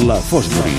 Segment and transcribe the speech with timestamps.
[0.00, 0.72] La Fosbury.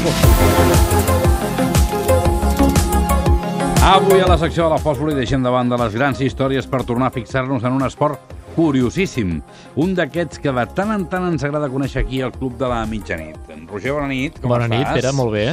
[3.85, 7.11] Avui a la secció de la Fosbury deixem davant de les grans històries per tornar
[7.11, 9.37] a fixar-nos en un esport curiosíssim.
[9.79, 12.83] Un d'aquests que de tant en tant ens agrada conèixer aquí al Club de la
[12.89, 13.37] Mitjanit.
[13.53, 14.41] En Roger, bona nit.
[14.41, 14.87] Com Bona nit?
[14.97, 15.45] Pere, molt bé.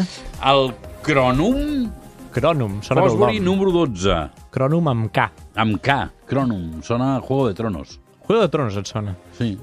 [0.50, 0.72] El
[1.06, 1.90] Cronum
[2.32, 3.52] Cronum, sona Fosbury nom.
[3.52, 4.20] número 12.
[4.54, 5.30] Cronum amb K.
[5.56, 6.00] Amb K.
[6.26, 6.80] Cronum.
[6.82, 7.98] Sona a Juego de Tronos.
[8.26, 9.16] Juego de Tronos et sona?
[9.36, 9.58] Sí.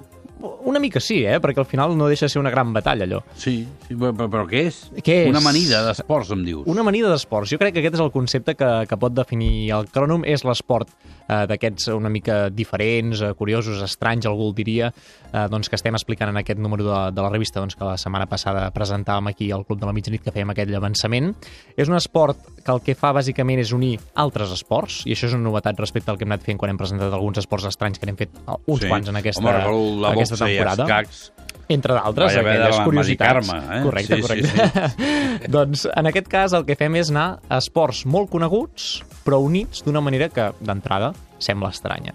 [0.67, 1.37] Una mica sí, eh?
[1.39, 3.21] Perquè al final no deixa de ser una gran batalla, allò.
[3.39, 4.81] Sí, sí però, però, què és?
[4.99, 5.29] Què és?
[5.31, 6.65] Una amanida d'esports, em dius.
[6.67, 7.53] Una amanida d'esports.
[7.53, 10.25] Jo crec que aquest és el concepte que, que pot definir el Cronum.
[10.27, 10.91] És l'esport
[11.29, 14.91] eh, d'aquests una mica diferents, eh, curiosos, estranys, algú el diria,
[15.31, 17.95] eh, doncs, que estem explicant en aquest número de, de la revista doncs, que la
[18.01, 21.31] setmana passada presentàvem aquí al Club de la Mitjanit, que fèiem aquell avançament.
[21.79, 25.37] És un esport que el que fa bàsicament és unir altres esports, i això és
[25.39, 28.11] una novetat respecte al que hem anat fent quan hem presentat alguns esports estranys que
[28.11, 28.91] n'hem fet eh, uns Sí.
[28.91, 30.85] quants en aquesta, Home, aquesta els temporada.
[30.87, 31.33] cacs.
[31.69, 33.49] Entre d'altres, aquelles curiositats.
[33.51, 33.81] eh?
[33.83, 35.47] Correcte, Sí, sí, correcte.
[35.51, 39.83] doncs en aquest cas el que fem és anar a esports molt coneguts, però units
[39.83, 42.13] d'una manera que, d'entrada, sembla estranya.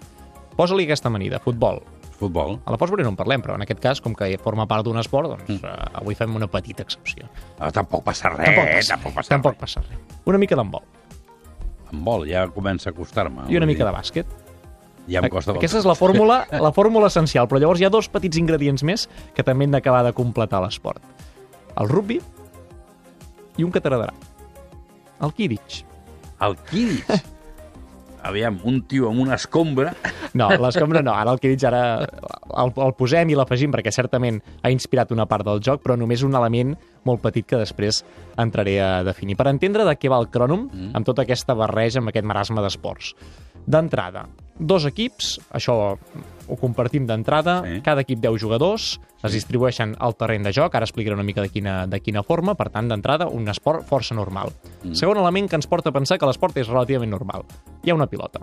[0.57, 1.83] Posa-li aquesta amanida, futbol.
[2.17, 2.59] Futbol.
[2.65, 4.97] A la Fosbury no en parlem, però en aquest cas, com que forma part d'un
[4.97, 5.65] esport, doncs Mm.
[5.65, 7.25] eh, avui fem una petita excepció.
[7.59, 8.45] Ah, tampoc passa res.
[8.47, 9.59] tampoc passa, tampoc res, passa tampoc res.
[9.59, 9.99] passa res.
[10.25, 10.81] Una mica d'handbol
[11.93, 13.43] Em vol, ja comença a costar-me.
[13.49, 14.25] i una mica dir, de bàsquet.
[15.09, 15.55] Ja em costa...
[15.57, 19.07] Aquesta és la fórmula, la fórmula essencial, però llavors hi ha dos petits ingredients més
[19.35, 21.03] que també han d'acabar de completar l'esport.
[21.79, 22.21] El rugby
[23.57, 24.15] i un que t'agradarà.
[25.23, 25.83] El Quidditch.
[26.43, 27.29] El Quidditch.
[28.23, 29.93] Aviam, un tio amb una escombra...
[30.33, 31.11] No, l'escombra no.
[31.13, 35.45] Ara el Quidditch ara el, el posem i l'afegim perquè certament ha inspirat una part
[35.45, 36.71] del joc, però només un element
[37.05, 37.99] molt petit que després
[38.41, 39.37] entraré a definir.
[39.37, 40.95] Per entendre de què va el Cronum, mm.
[40.97, 43.11] amb tota aquesta barreja, amb aquest marasme d'esports.
[43.69, 44.25] D'entrada,
[44.59, 45.97] dos equips, això
[46.47, 47.81] ho compartim d'entrada, Sí.
[47.81, 51.49] cada equip 10 jugadors, es distribueixen al terreny de joc, ara explicaré una mica de
[51.49, 54.51] quina, de quina forma, per tant, d'entrada, un esport força normal.
[54.83, 54.93] Mm.
[54.93, 57.45] Segon element que ens porta a pensar que l'esport és relativament normal.
[57.83, 58.41] Hi ha una pilota.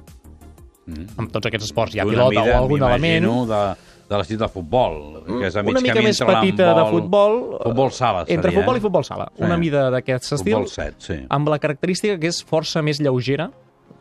[0.86, 1.06] Mm.
[1.18, 3.28] Amb tots aquests esports hi ha pilota mida, o algun element.
[3.46, 3.62] De,
[4.10, 6.84] de l'estil de futbol, que és a mig una mica camí més entre petita de
[6.90, 7.36] futbol.
[7.62, 8.80] Futbol sala, Entre seria, futbol eh?
[8.80, 9.28] i futbol sala.
[9.36, 9.44] Sí.
[9.46, 11.18] Una mida d'aquest estil, Futbol 7, sí.
[11.28, 13.50] amb la característica que és força més lleugera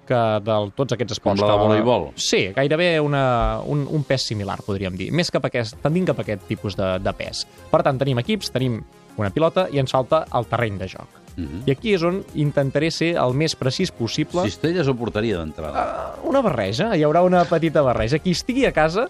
[0.10, 1.40] que de tots aquests esports.
[1.40, 2.08] Com la de que- voleibol.
[2.18, 5.12] Sí, gairebé una, un, un pes similar, podríem dir.
[5.16, 7.46] Més cap a aquest, tendint cap a aquest tipus de, de pes.
[7.72, 8.82] Per tant, tenim equips, tenim
[9.20, 11.16] una pilota i ens falta el terreny de joc.
[11.40, 11.64] Mhm.
[11.70, 14.44] I aquí és on intentaré ser el més precís possible.
[14.50, 16.16] Cistelles o porteria d'entrada?
[16.28, 18.20] Una barreja, hi haurà una petita barreja.
[18.20, 19.08] Qui estigui a casa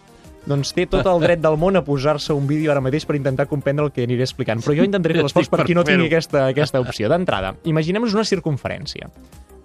[0.50, 3.46] doncs té tot el dret del món a posar-se un vídeo ara mateix per intentar
[3.50, 4.62] comprendre el que aniré explicant.
[4.64, 7.10] Però jo intentaré fer l'esforç per qui no tingui aquesta, aquesta opció.
[7.12, 9.10] D'entrada, imaginem-nos una circunferència.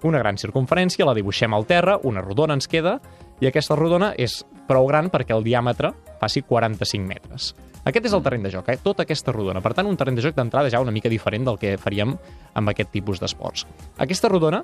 [0.04, 2.98] Una gran circunferència, la dibuixem al terra, una rodona ens queda,
[3.40, 7.54] i aquesta rodona és prou gran perquè el diàmetre faci 45 metres.
[7.84, 8.78] Aquest és el terreny de joc, eh?
[8.80, 9.60] tota aquesta rodona.
[9.64, 12.14] Per tant, un terreny de joc d'entrada ja una mica diferent del que faríem
[12.56, 13.66] amb aquest tipus d'esports.
[14.00, 14.62] Aquesta rodona,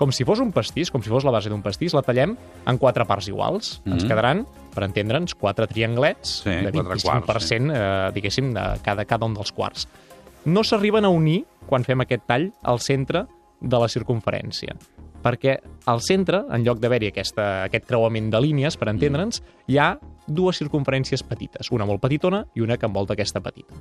[0.00, 2.36] com si fos un pastís, com si fos la base d'un pastís, la tallem
[2.66, 3.80] en quatre parts iguals.
[3.84, 3.92] Mm -hmm.
[3.94, 4.08] Ens Mhm.
[4.10, 7.54] quedaran, per entendre'ns, quatre trianglets Sí, de quatre 25%, quarts, sí.
[7.56, 9.88] eh, diguéssim, de cada, cada un dels quarts.
[10.44, 13.26] No s'arriben a unir, quan fem aquest tall, al centre
[13.62, 14.74] de la circunferència
[15.22, 15.52] perquè
[15.86, 19.38] al centre, en lloc d'haver-hi aquest creuament de línies, per entendre'ns,
[19.70, 19.92] hi ha
[20.26, 23.78] dues circunferències petites, una molt petitona i una que envolta aquesta petita.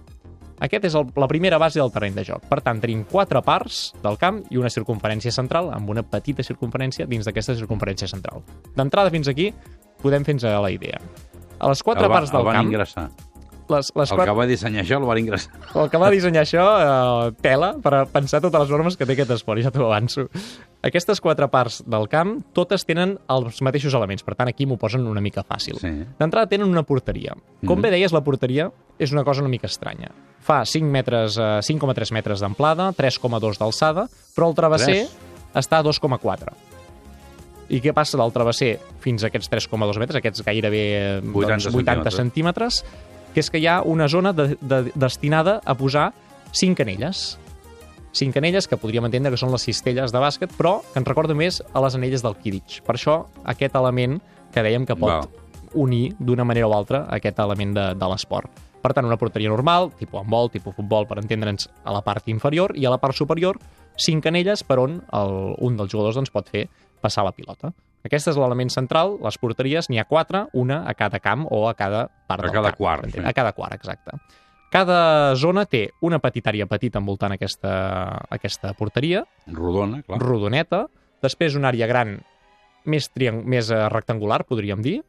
[0.61, 2.45] Aquest és el, la primera base del terreny de joc.
[2.45, 7.07] Per tant, tenim quatre parts del camp i una circunferència central amb una petita circunferència
[7.09, 8.43] dins d'aquesta circunferència central.
[8.77, 9.49] D'entrada fins aquí
[10.03, 11.01] podem fer-nos la idea.
[11.57, 12.69] A les quatre el, va- parts del el van camp...
[12.69, 13.09] ingressar.
[13.71, 14.31] Les, les El quatre...
[14.33, 15.53] que va dissenyar això el van ingressar.
[15.79, 19.31] El que va dissenyar això, eh, tela, per pensar totes les normes que té aquest
[19.37, 20.27] esport, ja t'ho avanço.
[20.83, 25.05] Aquestes quatre parts del camp, totes tenen els mateixos elements, per tant aquí m'ho posen
[25.07, 25.77] una mica fàcil.
[25.79, 25.91] Sí.
[26.19, 27.35] D'entrada tenen una porteria.
[27.65, 27.81] Com Mhm.
[27.87, 30.09] bé deies, la porteria és una cosa una mica estranya.
[30.41, 35.17] Fa 5 metres, eh, 5,3 metres d'amplada, 3,2 d'alçada, però el travesser Tres.
[35.53, 36.51] està a 2,4.
[37.71, 41.69] I què passa del travesser fins a aquests 3,2 metres, aquests gairebé eh, 80 doncs,
[41.71, 42.81] 80 centímetres,
[43.33, 46.11] que és que hi ha una zona de, de, destinada a posar
[46.51, 47.37] 5 anelles.
[48.11, 51.39] 5 anelles que podríem entendre que són les cistelles de bàsquet, però que ens recorden
[51.39, 52.81] més a les anelles del Quidditch.
[52.83, 54.19] Per això, aquest element
[54.51, 55.29] que dèiem que pot Val.
[55.73, 58.51] unir d'una manera o altra aquest element de, de l'esport.
[58.81, 62.73] Per tant, una porteria normal, tipus handbol, tipus futbol, per entendre'ns a la part inferior,
[62.75, 63.59] i a la part superior,
[63.95, 66.65] cinc anelles per on el, un dels jugadors doncs, pot fer
[67.01, 67.71] passar la pilota.
[68.07, 71.75] Aquest és l'element central, les porteries n'hi ha quatre, una a cada camp o a
[71.77, 72.79] cada part A del cada camp.
[72.79, 73.21] quart, sí.
[73.23, 74.17] A cada quart, exacte.
[74.71, 77.71] Cada zona té una petita àrea petita envoltant aquesta,
[78.31, 80.19] aquesta porteria, Rodona, clar.
[80.23, 80.85] rodoneta,
[81.21, 82.15] després una àrea gran
[82.85, 83.09] més,
[83.43, 85.01] més eh, rectangular, podríem dir,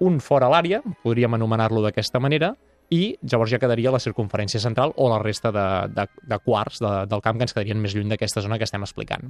[0.00, 2.54] un fora l'àrea, podríem anomenar-lo d'aquesta manera,
[2.90, 6.92] i llavors ja quedaria la circunferència central o la resta de, de, de quarts de,
[7.10, 9.28] del camp que ens quedarien més lluny d'aquesta zona que estem explicant.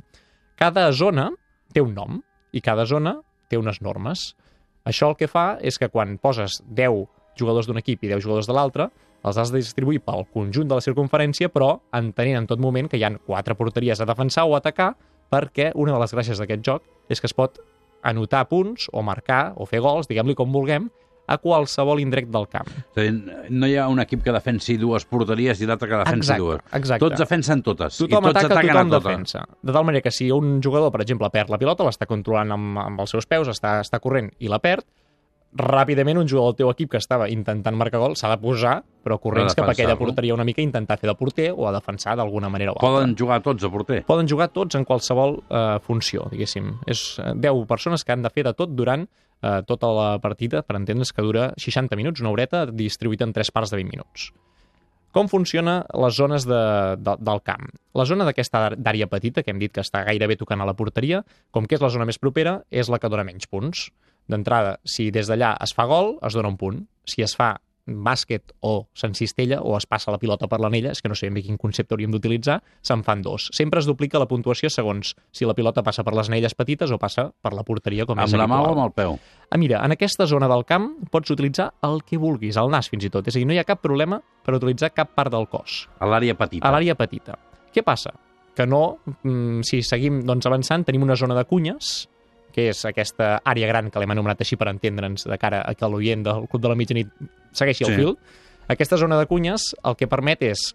[0.55, 1.33] Cada zona
[1.75, 2.21] té un nom
[2.53, 3.19] i cada zona
[3.49, 4.33] té unes normes.
[4.89, 7.05] Això el que fa és que quan poses 10
[7.39, 8.89] jugadors d'un equip i 10 jugadors de l'altre,
[9.27, 12.99] els has de distribuir pel conjunt de la circunferència, però entenent en tot moment que
[12.99, 14.93] hi han quatre porteries a defensar o atacar,
[15.29, 17.59] perquè una de les gràcies d'aquest joc és que es pot
[18.07, 20.89] anotar punts o marcar o fer gols, diguem-li com vulguem,
[21.29, 22.69] a qualsevol indret del camp.
[22.97, 23.11] Dir,
[23.53, 26.63] no hi ha un equip que defensi dues porteries i l'altre que defensi Exacte, dues.
[26.81, 27.05] exacte.
[27.05, 27.99] Tots defensen totes.
[28.01, 29.09] Tothom I tots ataca, ataquen tothom a totes.
[29.13, 29.45] defensa.
[29.63, 32.79] De tal manera que si un jugador, per exemple, perd la pilota, l'està controlant amb,
[32.87, 34.87] amb els seus peus, està, està corrent i la perd,
[35.59, 39.17] ràpidament un jugador del teu equip que estava intentant marcar gol s'ha de posar, però
[39.19, 42.51] corrents cap a aquella porteria una mica, intentar fer de porter o a defensar d'alguna
[42.53, 42.89] manera o altra.
[42.91, 44.03] Poden jugar tots a porter.
[44.07, 46.75] Poden jugar tots en qualsevol eh, funció, diguéssim.
[46.87, 49.07] És eh, 10 persones que han de fer de tot durant
[49.43, 53.53] eh, tota la partida, per entendre's que dura 60 minuts, una horeta, distribuït en tres
[53.55, 54.31] parts de 20 minuts.
[55.15, 56.61] Com funciona les zones de,
[57.01, 57.65] de, del camp?
[57.97, 61.23] La zona d'aquesta d'àrea petita, que hem dit que està gairebé tocant a la porteria,
[61.51, 63.89] com que és la zona més propera, és la que dona menys punts.
[64.29, 66.83] D'entrada, si des d'allà es fa gol, es dona un punt.
[67.09, 67.55] Si es fa
[67.89, 71.35] bàsquet o s'encistella o es passa la pilota per l'anella, és que no sé ben
[71.35, 73.49] bé quin concepte hauríem d'utilitzar, se'n fan dos.
[73.57, 76.99] Sempre es duplica la puntuació segons si la pilota passa per les anelles petites o
[76.99, 78.79] passa per la porteria, com és Amb la mà o habitual.
[78.79, 79.19] amb el peu?
[79.51, 83.05] Ah, mira, en aquesta zona del camp pots utilitzar el que vulguis, el nas fins
[83.05, 83.27] i tot.
[83.29, 86.07] És a dir, no hi ha cap problema per utilitzar cap part del cos, A
[86.07, 86.69] l'àrea petita.
[86.69, 87.39] a l'àrea petita.
[87.75, 88.13] Què passa?
[88.55, 92.09] Que no, mm, si seguim doncs, avançant, tenim una zona de cunyes,
[92.59, 95.87] que és aquesta àrea gran que l'hem anomenat així per entendre'ns de cara a que
[95.87, 97.13] l'oient del Club de la Mitjanit
[97.55, 97.97] segueixi el Sí.
[98.01, 98.17] fil.
[98.69, 100.75] Aquesta zona de cunyes el que permet és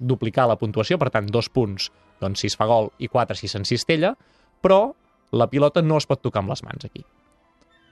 [0.00, 1.90] duplicar la puntuació, per tant, dos punts
[2.20, 4.16] doncs, si es fa gol i quatre si s'encistella,
[4.62, 4.92] però
[5.32, 7.04] la pilota no es pot tocar amb les mans aquí.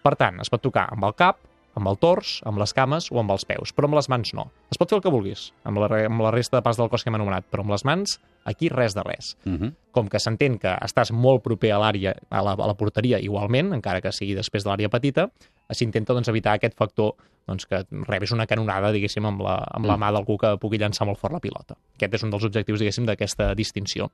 [0.02, 1.38] Per tant, es pot tocar amb el cap,
[1.80, 4.50] amb el tors, amb les cames o amb els peus, però amb les mans no.
[4.70, 7.02] Es pot fer el que vulguis, amb la, amb la resta de parts del cos
[7.02, 9.36] que hem anomenat, però amb les mans, aquí res de res.
[9.46, 9.72] Uh -huh.
[9.92, 13.72] Com que s'entén que estàs molt proper a l'àrea, a, la, a la porteria igualment,
[13.72, 15.30] encara que sigui després de l'àrea petita,
[15.70, 17.14] s'intenta doncs, evitar aquest factor
[17.46, 20.00] doncs, que rebis una canonada, diguéssim, amb la, amb la Mm.
[20.02, 21.74] mà d'algú que pugui llançar molt fort la pilota.
[21.96, 24.10] Aquest és un dels objectius, diguéssim, d'aquesta distinció.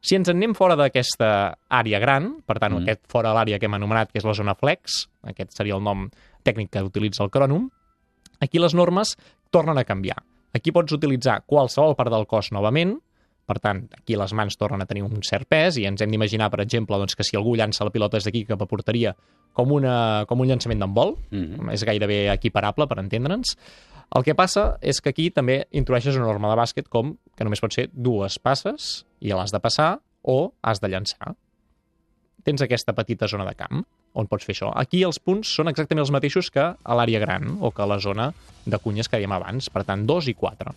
[0.00, 2.82] Si ens en anem fora d'aquesta àrea gran, per tant, Mm.
[2.82, 6.08] aquest fora l'àrea que hem anomenat, que és la zona flex, aquest seria el nom
[6.44, 7.68] tècnic que utilitza el crònom,
[8.40, 9.16] aquí les normes
[9.50, 10.22] tornen a canviar.
[10.54, 12.96] Aquí pots utilitzar qualsevol part del cos novament,
[13.48, 16.50] per tant, aquí les mans tornen a tenir un cert pes i ens hem d'imaginar,
[16.52, 19.14] per exemple, doncs, que si algú llança la pilota des d'aquí cap a porteria
[19.56, 21.72] com, una, com un llançament d'handbol, Uh -huh.
[21.72, 23.56] és gairebé equiparable, per entendre'ns.
[24.14, 27.60] El que passa és que aquí també introdueixes una norma de bàsquet com que només
[27.60, 31.34] pot ser dues passes i l'has de passar o has de llançar.
[32.42, 33.84] Tens aquesta petita zona de camp
[34.18, 34.72] on pots fer això.
[34.74, 38.00] Aquí els punts són exactament els mateixos que a l'àrea gran o que a la
[38.02, 38.32] zona
[38.66, 40.74] de cunyes que dèiem abans, per tant, dos i quatre.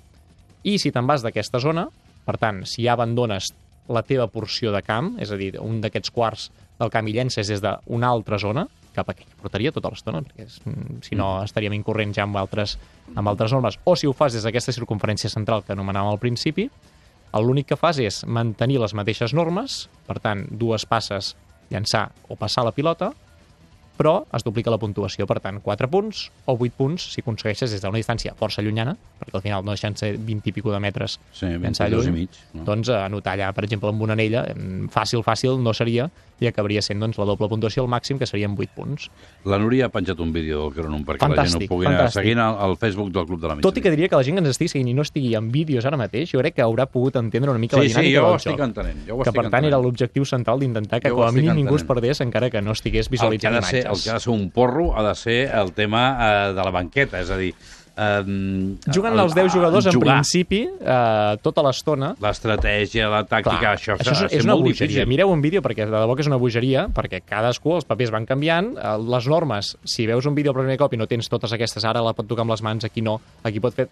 [0.64, 1.88] I si te'n vas d'aquesta zona,
[2.26, 3.50] per tant, si ja abandones
[3.92, 7.50] la teva porció de camp, és a dir, un d'aquests quarts del camp i llences
[7.50, 11.44] des d'una altra zona, cap a aquella porteria tota l'estona, perquè és, mm, si no
[11.44, 12.78] estaríem incorrent ja amb altres,
[13.16, 16.70] amb altres normes, o si ho fas des d'aquesta circunferència central que anomenàvem al principi,
[17.34, 21.36] l'únic que fas és mantenir les mateixes normes, per tant, dues passes,
[21.70, 23.14] llançar o passar la pilota,
[23.98, 27.82] però es duplica la puntuació, per tant, 4 punts o 8 punts si aconsegueixes des
[27.82, 31.20] d'una distància força llunyana, perquè al final no deixant ser 20 i pico de metres
[31.32, 32.30] Sí, llançar 22 i lluny, mig.
[32.54, 32.64] No?
[32.66, 34.46] doncs eh, anotar allà, per exemple, amb una anella,
[34.90, 36.10] fàcil, fàcil no seria,
[36.42, 39.10] i acabaria sent doncs, la doble puntuació al màxim, que serien 8 punts.
[39.46, 42.00] La Núria ha penjat un vídeo del Cronum perquè la gent Fantàstic, ho pugui anar
[42.08, 42.18] fantàstic.
[42.24, 43.68] seguint al, al Facebook del Club de la Mitjanit.
[43.70, 45.52] Tot i que diria que la gent que ens estigui seguint i no estigui en
[45.54, 48.18] vídeos ara mateix, jo crec que haurà pogut entendre una mica la Sí, sí, dinàmica
[48.18, 48.64] jo ho del estic joc.
[48.66, 49.04] entenent.
[49.08, 49.70] Jo que, per tant, entenent.
[49.70, 51.88] era l'objectiu central d'intentar que Jo com a mínim ningú es entenent.
[52.02, 54.04] perdés, encara que no estigués el que, ha visualitzant de ser, el imatges.
[54.04, 57.20] que ha de ser un porro ha de ser el tema eh, de la banqueta,
[57.22, 57.54] és a dir...
[58.02, 58.22] Eh,
[58.94, 60.16] Juguen el- els 10 jugadors, en jugar.
[60.22, 64.64] principi, eh, tota l'estona, L'estratègia, la tàctica, Clar, això, això és, ser és una molt
[64.70, 64.88] bogeria.
[64.88, 65.08] difícil.
[65.12, 68.26] Mireu un vídeo, perquè de debò que és una bogeria, perquè cadascú, els papers van
[68.26, 71.52] canviant, eh, les normes, si veus un vídeo per primer cop i no tens totes
[71.54, 73.90] aquestes, ara la pot tocar amb les mans, aquí no, aquí pot fer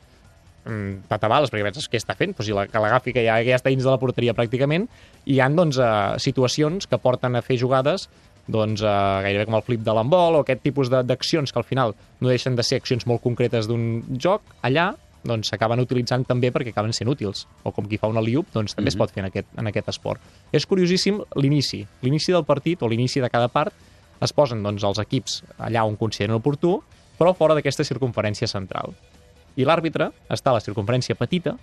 [0.66, 2.34] mm, patabales, perquè penses, què està fent?
[2.36, 4.88] Pues si la, que l'agafi, que ja, ja està dins de la porteria pràcticament,
[5.26, 8.08] i hi ha doncs, eh, situacions que porten a fer jugades
[8.50, 8.86] doncs, eh,
[9.26, 12.32] gairebé com el flip de l'embol o aquest tipus de- d'accions que al final no
[12.32, 16.94] deixen de ser accions molt concretes d'un joc, allà doncs s'acaben utilitzant també perquè acaben
[16.96, 17.46] sent útils.
[17.64, 18.96] O com qui fa una liup, doncs també mm -hmm.
[18.96, 20.22] es pot fer en aquest, en aquest esport.
[20.52, 21.86] És curiosíssim l'inici.
[22.02, 23.74] L'inici del partit o l'inici de cada part
[24.22, 26.82] es posen doncs, els equips allà on consideren oportú,
[27.18, 28.94] però fora d'aquesta circunferència central.
[29.56, 31.58] I l'àrbitre està a la circunferència petita,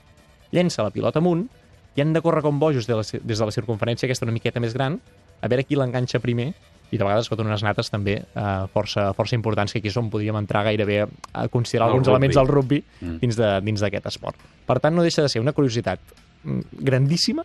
[0.52, 1.48] llença la pilota amunt
[1.96, 4.60] i han de córrer com bojos de la, des de la circunferència aquesta una miqueta
[4.60, 5.00] més gran
[5.40, 6.52] a veure qui l'enganxa primer
[6.92, 9.96] i de vegades es foten unes nates també eh, força, força importants que aquí és
[9.96, 11.00] on podríem entrar gairebé
[11.32, 12.14] a considerar El alguns rugby.
[12.16, 13.18] elements del rugby Mm.
[13.20, 14.36] dins de- dins d'aquest esport.
[14.66, 15.98] Per tant, no deixa de ser una curiositat
[16.44, 17.42] mm, grandíssima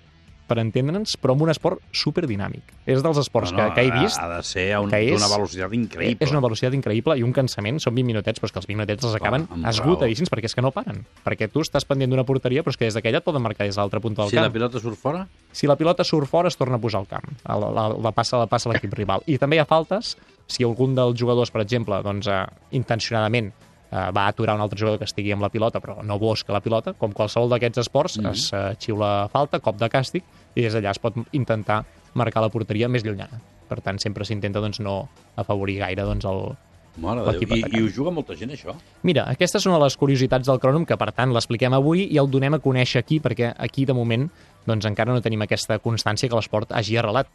[0.51, 2.73] per entendre'ns, però amb un esport superdinàmic.
[2.91, 6.17] És dels esports que, que he vist Ha de ser a un, d'una velocitat increïble.
[6.27, 9.07] és una velocitat increïble i un cansament, són 20 minutets, però que els 20 minutets
[9.07, 9.63] els acaben raó.
[9.71, 11.05] esgotadíssims perquè és que no paren.
[11.23, 13.75] Perquè tu estàs pendent d'una porteria, però és que des d'aquella et poden marcar des
[13.75, 14.45] de l'altra punta del Si camp.
[14.49, 17.25] la pilota surt fora, Si la pilota surt fora, es torna a posar al camp.
[17.47, 19.23] La, la, la passa, la passa l'equip rival.
[19.27, 20.17] I també hi ha faltes,
[20.47, 23.51] si algun dels jugadors, per exemple, doncs, eh, intencionadament
[23.91, 26.61] eh, va aturar un altre jugador que estigui amb la pilota, però no busca la
[26.63, 28.31] pilota, com qualsevol d'aquests esports, mm -hmm.
[28.31, 30.23] es eh, xiula falta, cop de càstig,
[30.55, 31.83] i des d'allà es pot intentar
[32.13, 33.39] marcar la porteria més llunyana.
[33.67, 36.57] Per tant, sempre s'intenta doncs, no afavorir gaire doncs, el,
[36.97, 37.57] mare de Déu.
[37.57, 37.63] I.
[37.77, 38.75] I ho juga molta gent, això?
[39.07, 42.19] Mira, aquesta és una de les curiositats del crònom que, per tant, l'expliquem avui i
[42.21, 44.27] el donem a conèixer aquí, perquè aquí, de moment,
[44.67, 47.31] doncs encara no tenim aquesta constància que l'esport hagi arrelat.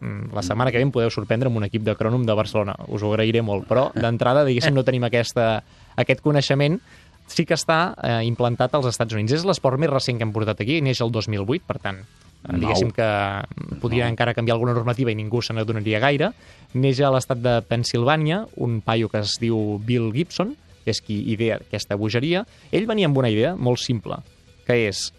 [0.00, 2.76] Mm, La setmana que ve em podeu sorprendre amb un equip de crònom de Barcelona.
[2.88, 5.62] Us ho agrairé molt, però d'entrada, diguéssim, no tenim aquesta,
[5.96, 6.80] aquest coneixement
[7.34, 9.32] sí que està eh, implantat als Estats Units.
[9.38, 12.02] És l'esport més recent que hem portat aquí, neix el 2008, per tant,
[12.40, 12.56] Nou.
[12.56, 13.06] diguéssim que
[13.82, 14.14] podria Nou.
[14.14, 16.30] encara canviar alguna normativa i ningú se n'adonaria gaire.
[16.72, 21.18] Neix a l'estat de Pensilvània, un paio que es diu Bill Gibson, que és qui
[21.32, 22.46] idea aquesta bogeria.
[22.72, 24.16] Ell venia amb una idea molt simple,
[24.66, 25.10] que és,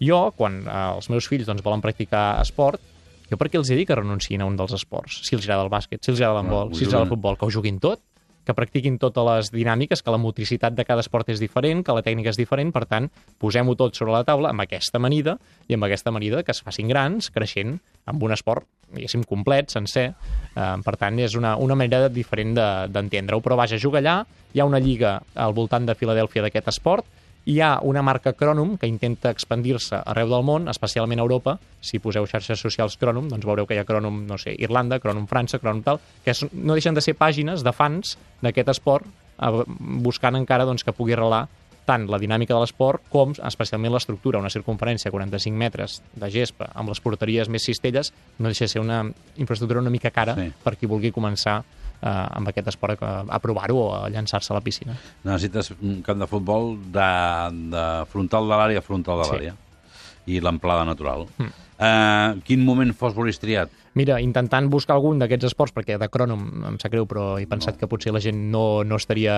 [0.00, 2.82] jo, quan eh, els meus fills doncs, volen practicar esport,
[3.30, 5.22] jo per què els he dit que renunciïn a un dels esports?
[5.24, 7.38] Si els agrada el bàsquet, si els agrada l'handbol, ho si els agrada el futbol,
[7.40, 8.04] que ho juguin tot,
[8.46, 12.04] que practiquin totes les dinàmiques, que la motricitat de cada esport és diferent, que la
[12.06, 13.08] tècnica és diferent, per tant,
[13.42, 15.34] posem-ho tot sobre la taula amb aquesta manida
[15.66, 17.76] i amb aquesta manida que es facin grans, creixent
[18.06, 20.12] amb un esport, diguéssim, complet, sencer.
[20.54, 23.42] Eh, per tant, és una, una manera diferent de- d'entendre-ho.
[23.42, 24.20] Però vaja, juga allà,
[24.54, 27.04] hi ha una lliga al voltant de Filadèlfia d'aquest esport,
[27.46, 31.56] hi ha una marca Cronum que intenta expandir-se arreu del món, especialment a Europa.
[31.80, 35.28] Si poseu xarxes socials Cronum, doncs veureu que hi ha Cronum, no sé, Irlanda, Cronum
[35.30, 39.62] França, Cronum tal, que no deixen de ser pàgines de fans d'aquest esport, eh,
[40.02, 41.46] buscant encara doncs, que pugui arrelar
[41.86, 46.66] tant la dinàmica de l'esport com especialment l'estructura, una circunferència de 45 metres de gespa
[46.74, 48.10] amb les porteries més cistelles,
[48.42, 49.04] no deixa de ser una
[49.36, 50.52] infraestructura una mica cara Sí.
[50.64, 51.62] per qui vulgui començar
[52.02, 54.96] eh, amb aquest esport a, a provar-ho o a llançar-se a la piscina.
[55.24, 57.10] Necessites un camp de futbol de,
[57.76, 59.52] de frontal de l'àrea a frontal de Sí.
[60.26, 61.26] I l'amplada natural.
[61.38, 61.54] Mm.
[61.76, 63.68] Uh, quin moment fos volis triat?
[63.96, 66.40] Mira, intentant buscar algun d'aquests esports, perquè de crònom
[66.70, 67.80] em sap greu, però he pensat no.
[67.80, 69.34] que potser la gent no, no estaria,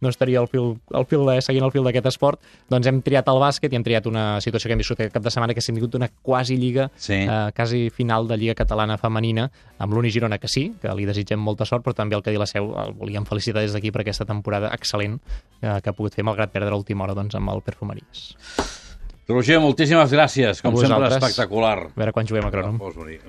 [0.00, 2.40] no estaria al fil, al fil de, seguint el fil d'aquest esport,
[2.72, 5.24] doncs hem triat el bàsquet i hem triat una situació que hem viscut aquest cap
[5.24, 7.20] de setmana, que hem tingut una quasi lliga, Sí.
[7.24, 11.40] eh, quasi final de Lliga Catalana Femenina, amb l'Uni Girona, que sí, que li desitgem
[11.40, 14.00] molta sort, però també el que dir la seu, el volíem felicitar des d'aquí per
[14.04, 15.20] aquesta temporada excel·lent
[15.60, 18.36] eh, que ha pogut fer, malgrat perdre a última hora doncs, amb el Perfumeries.
[19.28, 20.62] Roger, moltíssimes gràcies.
[20.62, 21.16] Com sempre, vosaltres.
[21.18, 21.78] espectacular.
[21.90, 22.78] A veure quan juguem a crònom.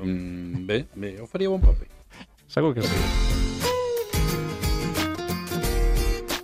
[0.04, 1.88] Mm, bé, bé, jo faria bon paper.
[2.48, 2.94] Segur que sí.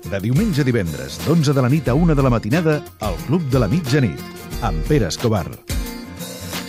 [0.09, 3.47] De diumenge a divendres, d'11 de la nit a 1 de la matinada, al Club
[3.49, 4.21] de la Mitjanit,
[4.61, 5.47] amb Pere Escobar.